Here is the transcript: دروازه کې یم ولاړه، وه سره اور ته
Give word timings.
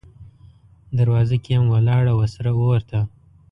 دروازه 0.97 1.35
کې 1.43 1.51
یم 1.55 1.65
ولاړه، 1.73 2.13
وه 2.15 2.27
سره 2.35 2.49
اور 2.65 2.81
ته 2.89 2.99